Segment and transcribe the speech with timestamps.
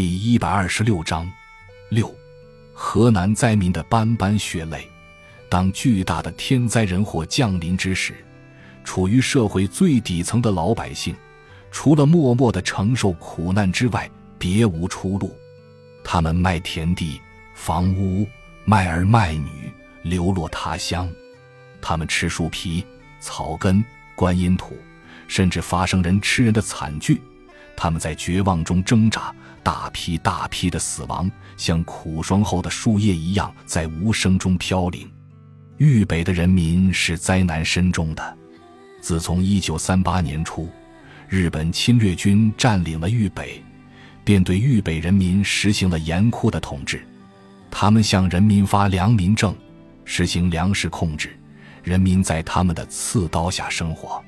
[0.00, 1.30] 第一百二十六章
[1.90, 2.10] 六，
[2.72, 4.88] 河南灾民的斑斑血泪。
[5.46, 8.14] 当巨大的天灾人祸降临之时，
[8.82, 11.14] 处于社会最底层的老百姓，
[11.70, 15.36] 除了默默的承受苦难之外，别无出路。
[16.02, 17.20] 他们卖田地、
[17.54, 18.26] 房屋，
[18.64, 19.70] 卖儿卖女，
[20.00, 21.12] 流落他乡。
[21.78, 22.82] 他们吃树皮、
[23.20, 24.74] 草根、观音土，
[25.28, 27.20] 甚至发生人吃人的惨剧。
[27.76, 35.10] 他们在绝望中挣扎，大批大批的死亡，像苦霜后的树叶一样，在无声中飘零。
[35.78, 38.38] 豫北的人民是灾难深重的。
[39.00, 40.68] 自从一九三八年初，
[41.28, 43.62] 日本侵略军占领了豫北，
[44.24, 47.02] 便对豫北人民实行了严酷的统治。
[47.70, 49.54] 他们向人民发粮民证，
[50.04, 51.38] 实行粮食控制，
[51.82, 54.22] 人民在他们的刺刀下生活。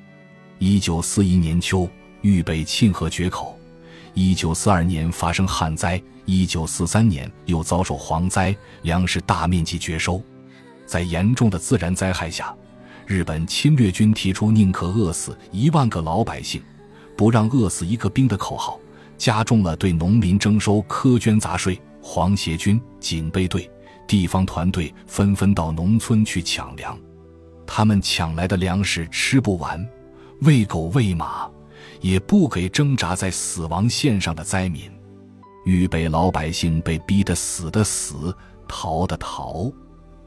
[0.59, 1.89] 一九四一年秋。
[2.23, 3.59] 豫北沁河决口，
[4.15, 10.23] 一九四二年发生旱灾，一九四三年又遭受蝗灾，粮食大面积绝收。
[10.85, 12.55] 在严重的自然灾害下，
[13.07, 16.63] 日本侵略军提出“宁可饿死一万个老百姓，
[17.17, 18.79] 不让饿死一个兵”的口号，
[19.17, 21.81] 加重了对农民征收苛捐杂税。
[22.05, 23.71] 皇协军、警备队、
[24.09, 26.99] 地方团队纷纷到农村去抢粮，
[27.65, 29.89] 他们抢来的粮食吃不完，
[30.41, 31.49] 喂狗喂马。
[32.03, 34.91] 也不给挣扎在死亡线上的灾民，
[35.65, 38.37] 豫北老百姓被逼得死的死，
[38.69, 39.73] 逃的逃，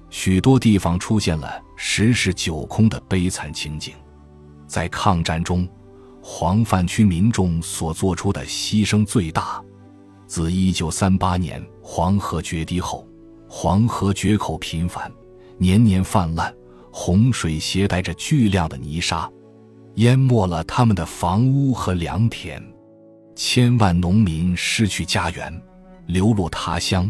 [0.10, 3.94] 许多地方出现了十室九空的悲惨情景。
[4.66, 5.68] 在抗战中，
[6.22, 9.62] 黄泛区民众所做出的牺牲最大。
[10.26, 13.06] 自1938年黄河决堤后，
[13.48, 15.12] 黄河决口频繁，
[15.58, 16.52] 年年泛滥，
[16.90, 19.30] 洪水携带着巨量的泥沙。
[19.96, 22.62] 淹没了他们的房屋和良田，
[23.34, 25.62] 千万农民失去家园，
[26.08, 27.10] 流落他乡，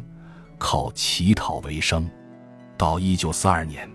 [0.59, 2.07] 靠乞讨为生。
[2.77, 3.89] 到一九四二年，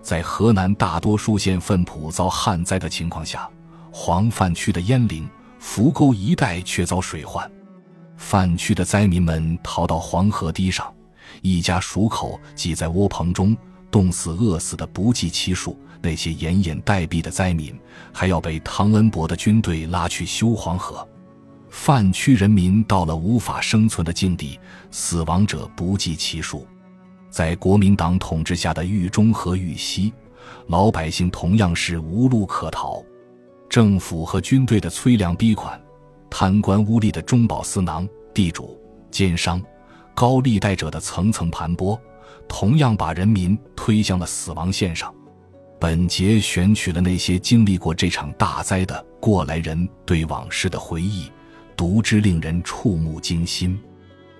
[0.00, 3.50] 在河南大多数县汾浦遭旱灾的情况下，
[3.90, 5.28] 黄泛区的鄢陵、
[5.58, 7.50] 扶沟一带却遭水患。
[8.16, 10.92] 泛区的灾民们逃到黄河堤上，
[11.42, 13.56] 一家数口挤在窝棚中。
[13.90, 17.78] 冻死、饿死的不计其数，那些奄奄待毙的灾民，
[18.12, 21.06] 还要被汤恩伯的军队拉去修黄河。
[21.70, 24.58] 泛区人民到了无法生存的境地，
[24.90, 26.66] 死亡者不计其数。
[27.30, 30.12] 在国民党统治下的豫中和豫西，
[30.68, 33.02] 老百姓同样是无路可逃。
[33.68, 35.78] 政府和军队的催粮逼款，
[36.30, 39.62] 贪官污吏的中饱私囊，地主、奸商、
[40.14, 41.98] 高利贷者的层层盘剥。
[42.48, 45.14] 同样把人民推向了死亡线上。
[45.80, 51.30] 本节选取了那些经历过这场大灾的过来人对往事的回忆，
[51.76, 53.78] 读之令人触目惊心。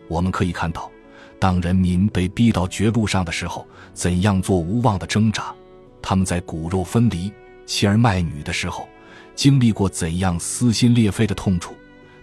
[0.09, 0.91] 我们可以看到，
[1.39, 5.55] 当人民被逼到绝路上的时候，怎样做无望的挣扎；
[6.03, 7.33] 他们在骨肉分离、
[7.67, 8.89] 妻儿卖女的时候，
[9.37, 11.73] 经历过怎样撕心裂肺的痛楚；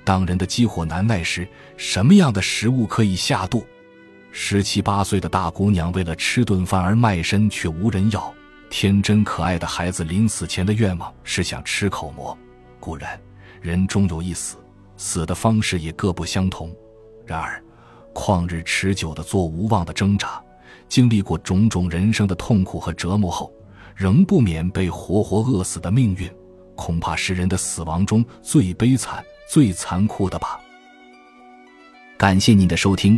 [0.04, 1.48] 当人的饥火难耐时，
[1.78, 3.66] 什么样的食物可以下肚？
[4.38, 8.20] 十七八岁的大姑娘为了吃顿饭而卖身，却无人要；
[8.70, 12.38] 天真可爱的孩子临死前的愿望是想吃口馍。
[12.78, 13.18] 固然，
[13.62, 14.58] 人终有一死，
[14.98, 16.70] 死的方式也各不相同。
[17.26, 17.64] 然而，
[18.14, 20.44] 旷日持久的做无望的挣扎，
[20.90, 23.50] 经历过种种人生的痛苦和折磨后，
[23.96, 26.30] 仍不免被活活饿死的命运，
[26.76, 30.60] 恐怕是人的死亡中最悲惨、最残酷的吧。
[32.18, 33.18] 感谢您的收听。